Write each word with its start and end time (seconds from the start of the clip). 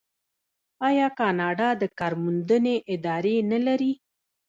آیا 0.87 1.07
کاناډا 1.19 1.69
د 1.81 1.83
کار 1.99 2.13
موندنې 2.23 2.75
ادارې 2.93 3.35
نلري؟ 3.51 3.91